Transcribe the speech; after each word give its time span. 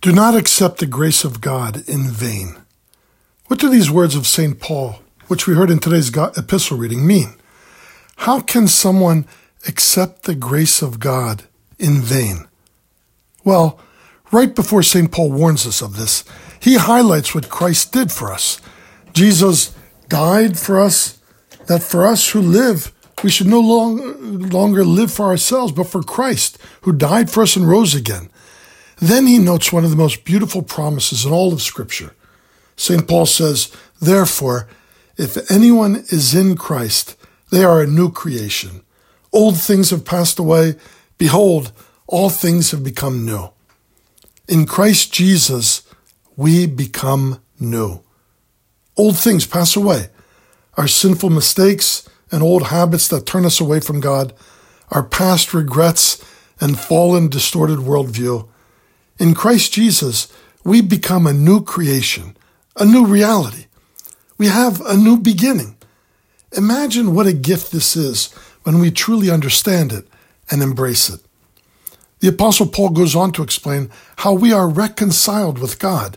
Do 0.00 0.12
not 0.12 0.34
accept 0.34 0.78
the 0.78 0.86
grace 0.86 1.24
of 1.24 1.42
God 1.42 1.86
in 1.86 2.08
vain. 2.08 2.56
What 3.48 3.60
do 3.60 3.68
these 3.68 3.90
words 3.90 4.14
of 4.14 4.26
St. 4.26 4.58
Paul, 4.58 5.00
which 5.26 5.46
we 5.46 5.54
heard 5.54 5.70
in 5.70 5.78
today's 5.78 6.10
epistle 6.16 6.78
reading, 6.78 7.06
mean? 7.06 7.34
How 8.16 8.40
can 8.40 8.66
someone 8.66 9.26
accept 9.68 10.22
the 10.22 10.34
grace 10.34 10.80
of 10.80 11.00
God 11.00 11.42
in 11.78 12.00
vain? 12.00 12.48
Well, 13.44 13.78
right 14.32 14.54
before 14.54 14.82
St. 14.82 15.12
Paul 15.12 15.32
warns 15.32 15.66
us 15.66 15.82
of 15.82 15.98
this, 15.98 16.24
he 16.58 16.76
highlights 16.76 17.34
what 17.34 17.50
Christ 17.50 17.92
did 17.92 18.10
for 18.10 18.32
us. 18.32 18.58
Jesus 19.12 19.76
died 20.08 20.58
for 20.58 20.80
us, 20.80 21.18
that 21.66 21.82
for 21.82 22.06
us 22.06 22.30
who 22.30 22.40
live, 22.40 22.90
we 23.22 23.28
should 23.28 23.48
no 23.48 23.60
long, 23.60 24.48
longer 24.48 24.82
live 24.82 25.12
for 25.12 25.26
ourselves, 25.26 25.72
but 25.72 25.88
for 25.88 26.02
Christ, 26.02 26.56
who 26.82 26.92
died 26.94 27.28
for 27.28 27.42
us 27.42 27.54
and 27.54 27.68
rose 27.68 27.94
again. 27.94 28.30
Then 29.00 29.26
he 29.26 29.38
notes 29.38 29.72
one 29.72 29.84
of 29.84 29.90
the 29.90 29.96
most 29.96 30.24
beautiful 30.24 30.62
promises 30.62 31.24
in 31.24 31.32
all 31.32 31.52
of 31.52 31.62
Scripture. 31.62 32.14
St. 32.76 33.06
Paul 33.06 33.26
says, 33.26 33.74
Therefore, 34.00 34.68
if 35.16 35.50
anyone 35.50 36.04
is 36.08 36.34
in 36.34 36.56
Christ, 36.56 37.16
they 37.50 37.64
are 37.64 37.82
a 37.82 37.86
new 37.86 38.10
creation. 38.10 38.82
Old 39.32 39.58
things 39.58 39.90
have 39.90 40.04
passed 40.04 40.38
away. 40.38 40.74
Behold, 41.18 41.72
all 42.06 42.30
things 42.30 42.70
have 42.70 42.82
become 42.82 43.24
new. 43.24 43.50
In 44.48 44.66
Christ 44.66 45.12
Jesus, 45.12 45.82
we 46.36 46.66
become 46.66 47.40
new. 47.58 48.02
Old 48.96 49.16
things 49.16 49.46
pass 49.46 49.76
away. 49.76 50.08
Our 50.76 50.88
sinful 50.88 51.30
mistakes 51.30 52.08
and 52.32 52.42
old 52.42 52.68
habits 52.68 53.08
that 53.08 53.26
turn 53.26 53.44
us 53.44 53.60
away 53.60 53.80
from 53.80 54.00
God, 54.00 54.32
our 54.90 55.02
past 55.02 55.54
regrets 55.54 56.24
and 56.60 56.78
fallen, 56.78 57.28
distorted 57.28 57.78
worldview, 57.78 58.48
in 59.20 59.34
Christ 59.34 59.72
Jesus, 59.74 60.32
we 60.64 60.80
become 60.80 61.26
a 61.26 61.32
new 61.32 61.62
creation, 61.62 62.36
a 62.76 62.86
new 62.86 63.04
reality. 63.04 63.66
We 64.38 64.46
have 64.46 64.80
a 64.80 64.96
new 64.96 65.18
beginning. 65.18 65.76
Imagine 66.56 67.14
what 67.14 67.26
a 67.26 67.34
gift 67.34 67.70
this 67.70 67.94
is 67.94 68.32
when 68.62 68.78
we 68.80 68.90
truly 68.90 69.30
understand 69.30 69.92
it 69.92 70.08
and 70.50 70.62
embrace 70.62 71.10
it. 71.10 71.20
The 72.20 72.28
Apostle 72.28 72.66
Paul 72.66 72.90
goes 72.90 73.14
on 73.14 73.32
to 73.32 73.42
explain 73.42 73.90
how 74.16 74.32
we 74.32 74.52
are 74.52 74.68
reconciled 74.68 75.58
with 75.58 75.78
God. 75.78 76.16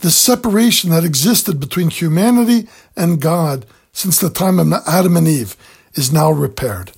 The 0.00 0.10
separation 0.10 0.90
that 0.90 1.04
existed 1.04 1.60
between 1.60 1.90
humanity 1.90 2.66
and 2.96 3.20
God 3.20 3.66
since 3.92 4.18
the 4.18 4.30
time 4.30 4.58
of 4.58 4.72
Adam 4.86 5.16
and 5.18 5.28
Eve 5.28 5.54
is 5.94 6.12
now 6.12 6.30
repaired. 6.30 6.92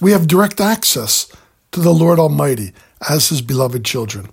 We 0.00 0.12
have 0.12 0.28
direct 0.28 0.60
access 0.60 1.30
to 1.72 1.80
the 1.80 1.92
Lord 1.92 2.20
Almighty 2.20 2.72
as 3.08 3.28
his 3.28 3.42
beloved 3.42 3.84
children. 3.84 4.30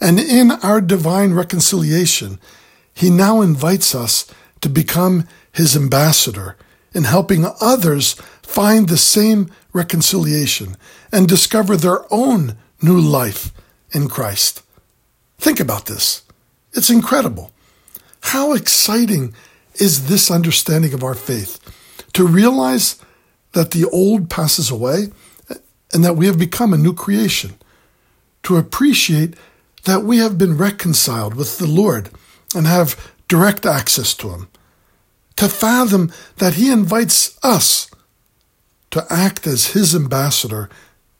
And 0.00 0.18
in 0.18 0.50
our 0.50 0.80
divine 0.80 1.32
reconciliation, 1.32 2.38
he 2.92 3.10
now 3.10 3.40
invites 3.40 3.94
us 3.94 4.26
to 4.60 4.68
become 4.68 5.26
his 5.52 5.76
ambassador 5.76 6.56
in 6.92 7.04
helping 7.04 7.46
others 7.60 8.14
find 8.42 8.88
the 8.88 8.96
same 8.96 9.50
reconciliation 9.72 10.76
and 11.12 11.28
discover 11.28 11.76
their 11.76 12.10
own 12.12 12.56
new 12.80 12.98
life 12.98 13.52
in 13.92 14.08
Christ. 14.08 14.62
Think 15.38 15.60
about 15.60 15.86
this. 15.86 16.22
It's 16.72 16.90
incredible. 16.90 17.52
How 18.20 18.54
exciting 18.54 19.34
is 19.74 20.08
this 20.08 20.30
understanding 20.30 20.94
of 20.94 21.04
our 21.04 21.14
faith 21.14 21.60
to 22.14 22.26
realize 22.26 22.96
that 23.52 23.70
the 23.70 23.84
old 23.84 24.30
passes 24.30 24.70
away 24.70 25.08
and 25.92 26.04
that 26.04 26.16
we 26.16 26.26
have 26.26 26.38
become 26.38 26.72
a 26.72 26.78
new 26.78 26.92
creation, 26.92 27.54
to 28.42 28.56
appreciate 28.56 29.34
that 29.86 30.02
we 30.02 30.18
have 30.18 30.36
been 30.36 30.56
reconciled 30.56 31.34
with 31.34 31.58
the 31.58 31.66
Lord 31.66 32.10
and 32.54 32.66
have 32.66 33.12
direct 33.28 33.64
access 33.64 34.14
to 34.14 34.30
Him. 34.30 34.48
To 35.36 35.48
fathom 35.48 36.12
that 36.36 36.54
He 36.54 36.70
invites 36.70 37.38
us 37.42 37.90
to 38.90 39.06
act 39.08 39.46
as 39.46 39.68
His 39.68 39.94
ambassador 39.94 40.68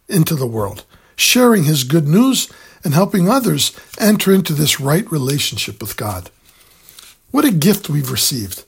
into 0.08 0.34
the 0.34 0.46
world, 0.46 0.84
sharing 1.14 1.64
His 1.64 1.84
good 1.84 2.08
news 2.08 2.50
and 2.84 2.92
helping 2.92 3.28
others 3.28 3.78
enter 3.98 4.32
into 4.32 4.52
this 4.52 4.80
right 4.80 5.10
relationship 5.10 5.80
with 5.80 5.96
God. 5.96 6.30
What 7.30 7.44
a 7.44 7.52
gift 7.52 7.88
we've 7.88 8.10
received. 8.10 8.64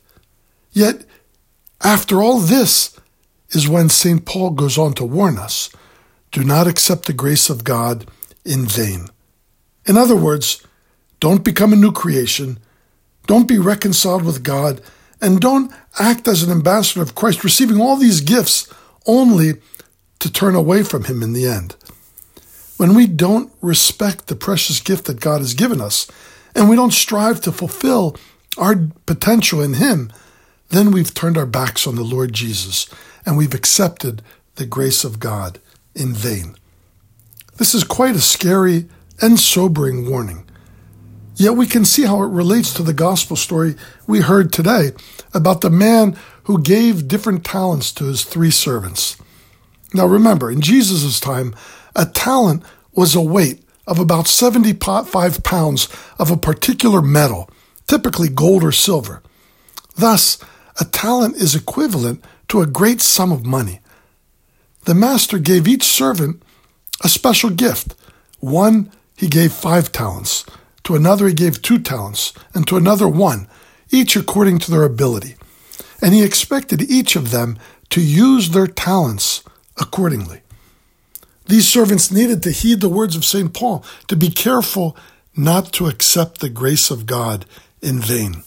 Yet, 0.73 1.05
after 1.83 2.23
all 2.23 2.39
this, 2.39 2.97
is 3.51 3.69
when 3.69 3.89
St. 3.89 4.25
Paul 4.25 4.51
goes 4.51 4.79
on 4.79 4.93
to 4.95 5.05
warn 5.05 5.39
us 5.39 5.71
do 6.31 6.45
not 6.45 6.67
accept 6.67 7.07
the 7.07 7.15
grace 7.15 7.49
of 7.49 7.65
God 7.65 8.07
in 8.45 8.67
vain. 8.67 9.09
In 9.89 9.97
other 9.97 10.17
words, 10.17 10.65
don't 11.19 11.43
become 11.43 11.73
a 11.73 11.77
new 11.77 11.91
creation, 11.91 12.59
don't 13.27 13.49
be 13.49 13.59
reconciled 13.59 14.25
with 14.25 14.45
God, 14.45 14.81
and 15.21 15.41
don't 15.41 15.73
act 15.99 16.29
as 16.29 16.43
an 16.43 16.53
ambassador 16.53 17.03
of 17.03 17.15
Christ, 17.15 17.43
receiving 17.43 17.81
all 17.81 17.97
these 17.97 18.21
gifts 18.21 18.73
only 19.07 19.55
to 20.21 20.33
turn 20.33 20.55
away 20.55 20.83
from 20.83 21.05
Him 21.05 21.23
in 21.23 21.33
the 21.33 21.47
end. 21.47 21.75
When 22.77 22.95
we 22.95 23.07
don't 23.07 23.53
respect 23.61 24.29
the 24.29 24.37
precious 24.37 24.79
gift 24.79 25.07
that 25.07 25.21
God 25.21 25.41
has 25.41 25.55
given 25.55 25.81
us, 25.81 26.07
and 26.55 26.69
we 26.69 26.77
don't 26.77 26.93
strive 26.93 27.41
to 27.41 27.53
fulfill 27.53 28.17
our 28.57 28.77
potential 29.07 29.61
in 29.61 29.75
Him, 29.75 30.13
then 30.69 30.91
we've 30.91 31.15
turned 31.15 31.39
our 31.39 31.47
backs 31.47 31.87
on 31.87 31.97
the 31.97 32.03
Lord 32.03 32.33
Jesus 32.33 32.89
and 33.25 33.37
we've 33.37 33.55
accepted 33.55 34.23
the 34.57 34.67
grace 34.67 35.05
of 35.05 35.21
God 35.21 35.61
in 35.95 36.13
vain. 36.13 36.57
This 37.57 37.75
is 37.75 37.85
quite 37.85 38.15
a 38.15 38.21
scary 38.21 38.87
and 39.21 39.39
sobering 39.39 40.11
warning. 40.11 40.45
Yet 41.37 41.55
we 41.55 41.67
can 41.67 41.85
see 41.85 42.05
how 42.05 42.23
it 42.23 42.29
relates 42.29 42.75
to 42.75 42.83
the 42.83 42.93
gospel 42.93 43.37
story 43.37 43.77
we 44.07 44.21
heard 44.21 44.53
today 44.53 44.91
about 45.33 45.61
the 45.61 45.71
man 45.71 46.17
who 46.45 46.61
gave 46.61 47.07
different 47.07 47.45
talents 47.45 47.93
to 47.93 48.07
his 48.07 48.25
three 48.25 48.51
servants. 48.51 49.17
Now 49.95 50.07
remember, 50.07 50.51
in 50.51 50.61
Jesus' 50.61 51.21
time, 51.21 51.55
a 51.95 52.07
talent 52.07 52.63
was 52.93 53.15
a 53.15 53.21
weight 53.21 53.63
of 53.87 53.99
about 53.99 54.27
75 54.27 55.45
pounds 55.45 55.89
of 56.19 56.31
a 56.31 56.37
particular 56.37 57.01
metal, 57.01 57.49
typically 57.87 58.29
gold 58.29 58.65
or 58.65 58.73
silver. 58.73 59.23
Thus, 59.97 60.39
a 60.81 60.85
talent 60.85 61.37
is 61.37 61.55
equivalent 61.55 62.25
to 62.49 62.61
a 62.61 62.67
great 62.67 63.01
sum 63.01 63.33
of 63.33 63.47
money. 63.47 63.81
The 64.85 64.95
master 64.95 65.39
gave 65.39 65.69
each 65.69 65.85
servant 65.85 66.43
a 67.03 67.09
special 67.09 67.51
gift. 67.51 67.95
One 68.41 68.91
he 69.19 69.27
gave 69.27 69.53
five 69.53 69.91
talents, 69.91 70.47
to 70.85 70.95
another 70.95 71.27
he 71.27 71.35
gave 71.35 71.61
two 71.61 71.81
talents, 71.81 72.33
and 72.55 72.67
to 72.69 72.77
another 72.77 73.09
one, 73.09 73.49
each 73.91 74.15
according 74.15 74.61
to 74.61 74.71
their 74.71 74.85
ability. 74.85 75.35
And 76.01 76.15
he 76.15 76.23
expected 76.23 76.83
each 76.83 77.17
of 77.17 77.33
them 77.33 77.59
to 77.91 78.01
use 78.01 78.51
their 78.51 78.69
talents 78.69 79.43
accordingly. 79.77 80.43
These 81.47 81.69
servants 81.69 82.13
needed 82.13 82.45
to 82.45 82.53
heed 82.53 82.81
the 82.81 82.89
words 82.89 83.17
of 83.17 83.25
St. 83.25 83.53
Paul 83.53 83.85
to 84.07 84.15
be 84.15 84.31
careful 84.31 84.97
not 85.37 85.73
to 85.73 85.87
accept 85.87 86.41
the 86.41 86.49
grace 86.49 86.91
of 86.91 87.07
God 87.07 87.45
in 87.83 87.99
vain. 87.99 88.45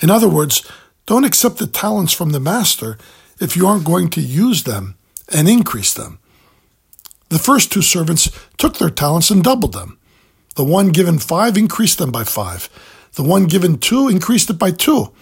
In 0.00 0.08
other 0.10 0.28
words, 0.28 0.66
don't 1.04 1.24
accept 1.24 1.58
the 1.58 1.66
talents 1.66 2.14
from 2.14 2.30
the 2.30 2.40
master 2.40 2.96
if 3.40 3.56
you 3.56 3.66
aren't 3.66 3.84
going 3.84 4.08
to 4.10 4.20
use 4.22 4.62
them 4.62 4.94
and 5.30 5.48
increase 5.48 5.92
them. 5.92 6.18
The 7.28 7.38
first 7.38 7.70
two 7.70 7.82
servants 7.82 8.30
took 8.56 8.78
their 8.78 8.90
talents 8.90 9.30
and 9.30 9.42
doubled 9.44 9.74
them. 9.74 9.97
The 10.58 10.64
one 10.64 10.88
given 10.88 11.20
five 11.20 11.56
increased 11.56 11.98
them 11.98 12.10
by 12.10 12.24
five. 12.24 12.68
The 13.12 13.22
one 13.22 13.46
given 13.46 13.78
two 13.78 14.08
increased 14.08 14.50
it 14.50 14.58
by 14.58 14.72
two. 14.72 15.12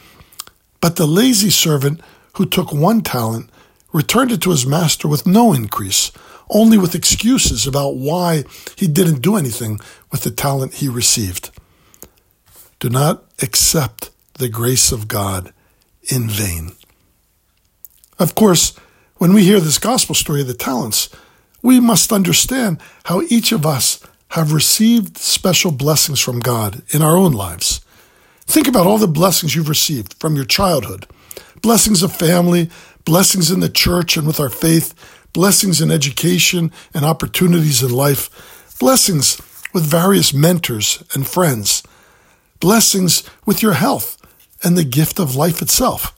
But 0.81 0.97
the 0.97 1.05
lazy 1.05 1.51
servant 1.51 2.01
who 2.37 2.47
took 2.47 2.73
one 2.73 3.03
talent 3.03 3.51
returned 3.93 4.33
it 4.33 4.41
to 4.41 4.51
his 4.51 4.67
master 4.67 5.07
with 5.07 5.27
no 5.27 5.53
increase, 5.53 6.11
only 6.49 6.79
with 6.79 6.95
excuses 6.95 7.67
about 7.67 7.97
why 7.97 8.45
he 8.77 8.87
didn't 8.87 9.21
do 9.21 9.37
anything 9.37 9.79
with 10.11 10.23
the 10.23 10.31
talent 10.31 10.77
he 10.77 10.89
received. 10.89 11.51
Do 12.81 12.89
not 12.89 13.23
accept 13.43 14.09
the 14.39 14.49
grace 14.49 14.91
of 14.91 15.07
God 15.07 15.53
in 16.05 16.31
vain. 16.31 16.73
Of 18.19 18.35
course, 18.35 18.75
when 19.19 19.35
we 19.35 19.45
hear 19.45 19.61
this 19.61 19.77
gospel 19.77 20.15
story 20.15 20.41
of 20.41 20.47
the 20.47 20.55
talents, 20.55 21.11
we 21.61 21.79
must 21.79 22.11
understand 22.11 22.81
how 23.05 23.21
each 23.29 23.53
of 23.53 23.67
us 23.67 24.01
have 24.37 24.53
received 24.53 25.17
special 25.17 25.73
blessings 25.73 26.21
from 26.21 26.41
God 26.41 26.83
in 26.91 27.01
our 27.01 27.17
own 27.17 27.33
lives. 27.33 27.81
Think 28.41 28.69
about 28.69 28.87
all 28.87 28.99
the 28.99 29.09
blessings 29.09 29.57
you've 29.57 29.71
received 29.71 30.13
from 30.21 30.37
your 30.37 30.45
childhood 30.45 31.07
blessings 31.63 32.03
of 32.03 32.15
family, 32.15 32.69
blessings 33.07 33.51
in 33.51 33.61
the 33.61 33.69
church 33.71 34.15
and 34.17 34.27
with 34.27 34.39
our 34.39 34.51
faith, 34.51 34.95
blessings 35.33 35.81
in 35.81 35.91
education 35.91 36.71
and 36.93 37.03
opportunities 37.03 37.83
in 37.83 37.91
life, 37.91 38.77
blessings 38.79 39.41
with 39.73 39.83
various 39.83 40.35
mentors 40.35 41.03
and 41.15 41.27
friends, 41.27 41.83
blessings 42.61 43.23
with 43.47 43.63
your 43.63 43.73
health 43.73 44.21
and 44.63 44.77
the 44.77 44.85
gift 44.85 45.19
of 45.19 45.35
life 45.35 45.63
itself. 45.63 46.13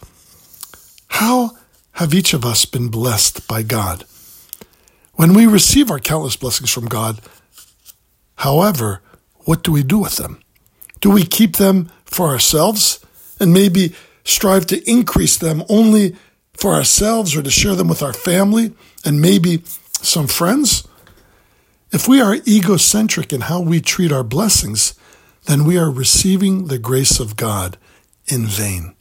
How 1.06 1.53
have 1.93 2.12
each 2.12 2.35
of 2.35 2.44
us 2.44 2.64
been 2.64 2.88
blessed 2.88 3.47
by 3.47 3.62
God? 3.62 4.05
When 5.14 5.35
we 5.35 5.47
receive 5.47 5.88
our 5.88 6.00
countless 6.00 6.37
blessings 6.37 6.71
from 6.71 6.87
God, 6.87 7.21
However, 8.38 9.02
what 9.40 9.62
do 9.62 9.73
we 9.73 9.82
do 9.82 9.99
with 9.99 10.17
them? 10.17 10.40
Do 11.00 11.11
we 11.11 11.25
keep 11.25 11.56
them 11.56 11.90
for 12.05 12.29
ourselves 12.29 13.05
and 13.40 13.52
maybe 13.52 13.94
strive 14.25 14.67
to 14.67 14.90
increase 14.90 15.37
them 15.37 15.62
only 15.69 16.17
for 16.55 16.75
ourselves 16.75 17.37
or 17.37 17.43
to 17.43 17.50
share 17.50 17.75
them 17.75 17.88
with 17.88 18.02
our 18.02 18.12
family 18.12 18.75
and 19.05 19.20
maybe 19.20 19.62
some 20.00 20.26
friends? 20.26 20.87
If 21.90 22.06
we 22.06 22.20
are 22.20 22.37
egocentric 22.46 23.32
in 23.32 23.43
how 23.43 23.61
we 23.61 23.81
treat 23.81 24.12
our 24.12 24.25
blessings, 24.25 24.94
then 25.46 25.64
we 25.64 25.79
are 25.79 25.90
receiving 25.90 26.67
the 26.67 26.79
grace 26.79 27.19
of 27.19 27.37
God 27.37 27.76
in 28.26 28.46
vain. 28.46 28.94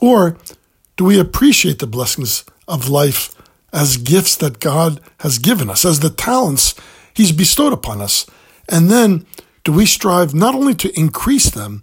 Or 0.00 0.36
do 0.96 1.04
we 1.04 1.18
appreciate 1.18 1.78
the 1.78 1.86
blessings 1.86 2.44
of 2.68 2.88
life 2.88 3.30
as 3.72 3.96
gifts 3.96 4.36
that 4.36 4.60
God 4.60 5.00
has 5.20 5.38
given 5.38 5.70
us, 5.70 5.84
as 5.84 6.00
the 6.00 6.10
talents 6.10 6.74
He's 7.16 7.32
bestowed 7.32 7.72
upon 7.72 8.02
us? 8.02 8.26
And 8.68 8.90
then 8.90 9.26
do 9.64 9.72
we 9.72 9.86
strive 9.86 10.34
not 10.34 10.54
only 10.54 10.74
to 10.74 10.92
increase 10.98 11.48
them, 11.48 11.82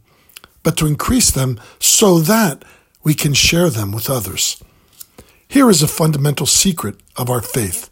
but 0.61 0.77
to 0.77 0.85
increase 0.85 1.31
them 1.31 1.59
so 1.79 2.19
that 2.19 2.63
we 3.03 3.15
can 3.15 3.33
share 3.33 3.71
them 3.71 3.91
with 3.91 4.11
others? 4.11 4.63
Here 5.47 5.71
is 5.71 5.81
a 5.81 5.87
fundamental 5.87 6.45
secret 6.45 7.01
of 7.17 7.31
our 7.31 7.41
faith. 7.41 7.89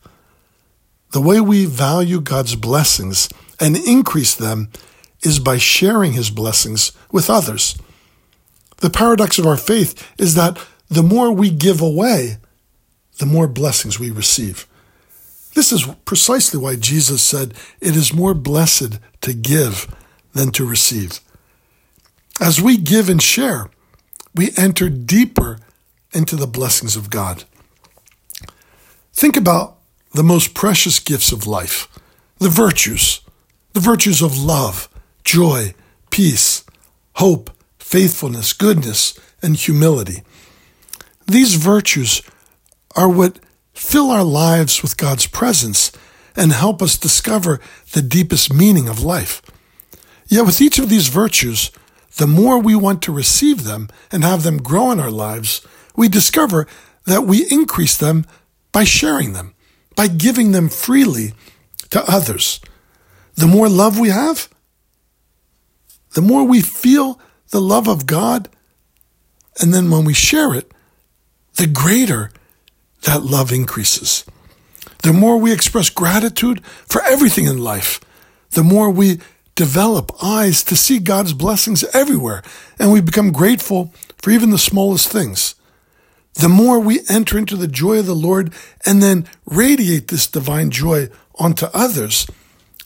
The 1.13 1.21
way 1.21 1.41
we 1.41 1.65
value 1.65 2.21
God's 2.21 2.55
blessings 2.55 3.27
and 3.59 3.75
increase 3.75 4.35
them 4.35 4.69
is 5.23 5.39
by 5.39 5.57
sharing 5.57 6.13
his 6.13 6.29
blessings 6.29 6.91
with 7.11 7.29
others. 7.29 7.75
The 8.77 8.89
paradox 8.91 9.39
of 9.39 9.47
our 9.47 9.57
faith 9.57 10.07
is 10.19 10.35
that 10.35 10.59
the 10.89 11.03
more 11.03 11.31
we 11.31 11.49
give 11.49 11.81
away, 11.81 12.37
the 13.17 13.25
more 13.25 13.47
blessings 13.47 13.99
we 13.99 14.11
receive. 14.11 14.67
This 15.53 15.71
is 15.71 15.85
precisely 16.05 16.59
why 16.59 16.75
Jesus 16.75 17.21
said, 17.21 17.53
It 17.79 17.95
is 17.95 18.13
more 18.13 18.33
blessed 18.33 18.99
to 19.21 19.33
give 19.33 19.93
than 20.33 20.51
to 20.51 20.65
receive. 20.65 21.19
As 22.39 22.61
we 22.61 22.77
give 22.77 23.09
and 23.09 23.21
share, 23.21 23.69
we 24.33 24.51
enter 24.57 24.89
deeper 24.89 25.59
into 26.13 26.35
the 26.35 26.47
blessings 26.47 26.95
of 26.95 27.09
God. 27.09 27.43
Think 29.13 29.35
about 29.35 29.77
the 30.13 30.23
most 30.23 30.53
precious 30.53 30.99
gifts 30.99 31.31
of 31.31 31.47
life, 31.47 31.87
the 32.39 32.49
virtues, 32.49 33.21
the 33.73 33.79
virtues 33.79 34.21
of 34.21 34.37
love, 34.37 34.89
joy, 35.23 35.73
peace, 36.09 36.63
hope, 37.15 37.51
faithfulness, 37.79 38.53
goodness, 38.53 39.19
and 39.41 39.55
humility. 39.55 40.23
These 41.27 41.55
virtues 41.55 42.21
are 42.95 43.09
what 43.09 43.39
fill 43.81 44.11
our 44.11 44.23
lives 44.23 44.81
with 44.81 44.97
God's 44.97 45.27
presence 45.27 45.91
and 46.35 46.53
help 46.53 46.81
us 46.81 46.97
discover 46.97 47.59
the 47.93 48.01
deepest 48.01 48.53
meaning 48.53 48.87
of 48.87 49.03
life. 49.03 49.41
Yet 50.27 50.45
with 50.45 50.61
each 50.61 50.79
of 50.79 50.89
these 50.89 51.07
virtues, 51.09 51.71
the 52.17 52.27
more 52.27 52.57
we 52.57 52.75
want 52.75 53.01
to 53.03 53.11
receive 53.11 53.63
them 53.63 53.89
and 54.11 54.23
have 54.23 54.43
them 54.43 54.61
grow 54.61 54.91
in 54.91 54.99
our 54.99 55.11
lives, 55.11 55.65
we 55.95 56.07
discover 56.07 56.67
that 57.05 57.23
we 57.23 57.45
increase 57.51 57.97
them 57.97 58.25
by 58.71 58.83
sharing 58.83 59.33
them 59.33 59.53
by 59.95 60.07
giving 60.07 60.51
them 60.51 60.69
freely 60.69 61.33
to 61.89 62.03
others. 62.09 62.59
The 63.35 63.47
more 63.47 63.69
love 63.69 63.99
we 63.99 64.09
have, 64.09 64.49
the 66.13 66.21
more 66.21 66.43
we 66.43 66.61
feel 66.61 67.19
the 67.51 67.61
love 67.61 67.87
of 67.87 68.05
God, 68.05 68.49
and 69.59 69.73
then 69.73 69.89
when 69.89 70.05
we 70.05 70.13
share 70.13 70.53
it, 70.53 70.71
the 71.55 71.67
greater 71.67 72.31
that 73.03 73.23
love 73.23 73.51
increases. 73.51 74.25
The 75.03 75.13
more 75.13 75.37
we 75.37 75.51
express 75.51 75.89
gratitude 75.89 76.63
for 76.65 77.01
everything 77.03 77.45
in 77.45 77.57
life, 77.57 77.99
the 78.51 78.63
more 78.63 78.89
we 78.89 79.19
develop 79.55 80.11
eyes 80.23 80.63
to 80.63 80.75
see 80.75 80.99
God's 80.99 81.33
blessings 81.33 81.83
everywhere, 81.93 82.43
and 82.79 82.91
we 82.91 83.01
become 83.01 83.31
grateful 83.31 83.93
for 84.21 84.31
even 84.31 84.51
the 84.51 84.57
smallest 84.57 85.09
things 85.09 85.55
the 86.35 86.49
more 86.49 86.79
we 86.79 87.01
enter 87.09 87.37
into 87.37 87.55
the 87.55 87.67
joy 87.67 87.99
of 87.99 88.05
the 88.05 88.15
Lord 88.15 88.53
and 88.85 89.01
then 89.01 89.27
radiate 89.45 90.07
this 90.07 90.27
divine 90.27 90.71
joy 90.71 91.09
onto 91.35 91.67
others, 91.73 92.27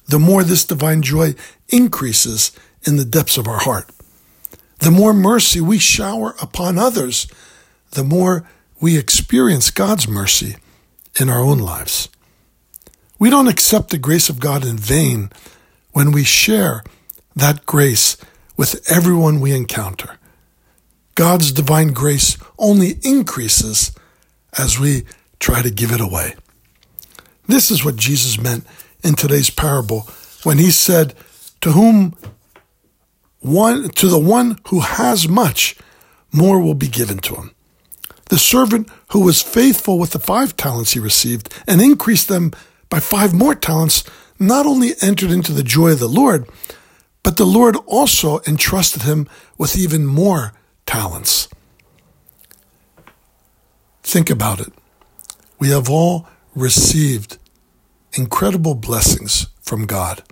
the 0.07 0.19
more 0.19 0.43
this 0.43 0.65
divine 0.65 1.01
joy 1.01 1.35
increases 1.69 2.51
in 2.83 2.97
the 2.97 3.05
depths 3.05 3.37
of 3.37 3.47
our 3.47 3.59
heart. 3.59 3.89
The 4.79 4.91
more 4.91 5.13
mercy 5.13 5.61
we 5.61 5.79
shower 5.79 6.35
upon 6.41 6.77
others, 6.77 7.27
the 7.91 8.03
more 8.03 8.47
we 8.79 8.97
experience 8.97 9.71
God's 9.71 10.07
mercy 10.07 10.57
in 11.19 11.29
our 11.29 11.39
own 11.39 11.59
lives. 11.59 12.09
We 13.17 13.29
don't 13.29 13.47
accept 13.47 13.89
the 13.89 13.97
grace 13.97 14.29
of 14.29 14.39
God 14.39 14.65
in 14.65 14.77
vain 14.77 15.31
when 15.93 16.11
we 16.11 16.23
share 16.23 16.83
that 17.35 17.65
grace 17.65 18.17
with 18.57 18.83
everyone 18.89 19.39
we 19.39 19.53
encounter. 19.53 20.17
God's 21.15 21.51
divine 21.51 21.93
grace 21.93 22.37
only 22.57 22.99
increases 23.03 23.93
as 24.57 24.79
we 24.79 25.03
try 25.39 25.61
to 25.61 25.71
give 25.71 25.91
it 25.91 26.01
away. 26.01 26.35
This 27.47 27.71
is 27.71 27.85
what 27.85 27.95
Jesus 27.95 28.39
meant 28.39 28.65
in 29.03 29.15
today's 29.15 29.49
parable 29.49 30.01
when 30.43 30.57
he 30.57 30.71
said, 30.71 31.13
To 31.61 31.71
whom 31.71 32.15
one 33.39 33.89
to 33.89 34.07
the 34.07 34.19
one 34.19 34.59
who 34.67 34.79
has 34.81 35.27
much, 35.27 35.77
more 36.33 36.59
will 36.59 36.73
be 36.73 36.87
given 36.87 37.19
to 37.19 37.35
him. 37.35 37.54
The 38.29 38.39
servant 38.39 38.89
who 39.09 39.21
was 39.21 39.41
faithful 39.41 39.99
with 39.99 40.11
the 40.11 40.19
five 40.19 40.57
talents 40.57 40.93
he 40.93 40.99
received 40.99 41.53
and 41.67 41.81
increased 41.81 42.27
them 42.27 42.51
by 42.89 42.99
five 42.99 43.33
more 43.33 43.55
talents 43.55 44.03
not 44.39 44.65
only 44.65 44.93
entered 45.01 45.31
into 45.31 45.51
the 45.51 45.63
joy 45.63 45.91
of 45.91 45.99
the 45.99 46.09
Lord, 46.09 46.49
but 47.23 47.37
the 47.37 47.45
Lord 47.45 47.75
also 47.85 48.41
entrusted 48.47 49.03
him 49.03 49.27
with 49.57 49.77
even 49.77 50.05
more 50.05 50.53
talents. 50.85 51.47
Think 54.03 54.29
about 54.29 54.59
it. 54.59 54.71
We 55.59 55.69
have 55.69 55.89
all 55.89 56.27
received 56.53 57.37
incredible 58.13 58.75
blessings 58.75 59.47
from 59.61 59.85
God. 59.85 60.23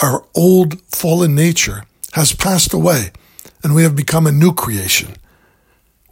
Our 0.00 0.24
old 0.34 0.80
fallen 0.88 1.34
nature 1.34 1.84
has 2.12 2.34
passed 2.34 2.72
away 2.72 3.12
and 3.62 3.74
we 3.74 3.82
have 3.82 3.96
become 3.96 4.26
a 4.26 4.32
new 4.32 4.52
creation. 4.52 5.16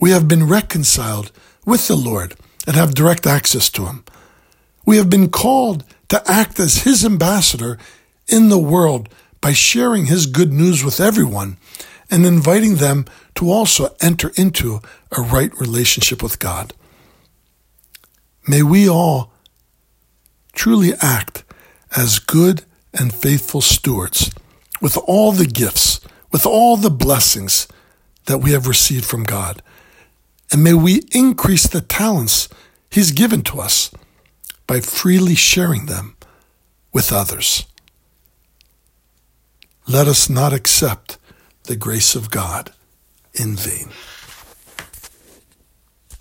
We 0.02 0.10
have 0.10 0.26
been 0.26 0.48
reconciled 0.48 1.30
with 1.64 1.86
the 1.86 1.94
Lord 1.94 2.34
and 2.66 2.74
have 2.74 2.92
direct 2.92 3.24
access 3.24 3.70
to 3.70 3.86
Him. 3.86 4.04
We 4.84 4.96
have 4.96 5.08
been 5.08 5.30
called 5.30 5.84
to 6.08 6.20
act 6.28 6.58
as 6.58 6.82
His 6.82 7.04
ambassador 7.04 7.78
in 8.26 8.48
the 8.48 8.58
world 8.58 9.08
by 9.40 9.52
sharing 9.52 10.06
His 10.06 10.26
good 10.26 10.52
news 10.52 10.82
with 10.82 10.98
everyone 10.98 11.56
and 12.10 12.26
inviting 12.26 12.76
them 12.76 13.04
to 13.36 13.52
also 13.52 13.94
enter 14.00 14.32
into 14.34 14.80
a 15.16 15.22
right 15.22 15.56
relationship 15.60 16.20
with 16.20 16.40
God. 16.40 16.74
May 18.48 18.64
we 18.64 18.88
all 18.88 19.32
truly 20.52 20.94
act 21.00 21.44
as 21.96 22.18
good 22.18 22.64
and 22.92 23.14
faithful 23.14 23.60
stewards 23.60 24.34
with 24.80 24.98
all 25.06 25.30
the 25.30 25.46
gifts, 25.46 26.00
with 26.32 26.44
all 26.44 26.76
the 26.76 26.90
blessings 26.90 27.68
that 28.24 28.38
we 28.38 28.50
have 28.50 28.66
received 28.66 29.04
from 29.04 29.22
God. 29.22 29.62
And 30.52 30.62
may 30.62 30.74
we 30.74 31.02
increase 31.12 31.66
the 31.66 31.80
talents 31.80 32.48
He's 32.90 33.10
given 33.10 33.40
to 33.44 33.58
us 33.58 33.90
by 34.66 34.80
freely 34.80 35.34
sharing 35.34 35.86
them 35.86 36.14
with 36.92 37.10
others. 37.10 37.64
Let 39.88 40.06
us 40.06 40.28
not 40.28 40.52
accept 40.52 41.16
the 41.64 41.74
grace 41.74 42.14
of 42.14 42.30
God 42.30 42.70
in 43.32 43.56
vain. 43.56 43.88